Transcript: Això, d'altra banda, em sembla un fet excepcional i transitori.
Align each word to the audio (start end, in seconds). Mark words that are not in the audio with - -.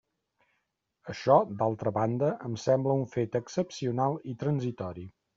Això, 1.13 1.35
d'altra 1.59 1.91
banda, 1.97 2.29
em 2.49 2.55
sembla 2.63 2.95
un 3.01 3.05
fet 3.15 3.37
excepcional 3.41 4.17
i 4.33 4.35
transitori. 4.45 5.05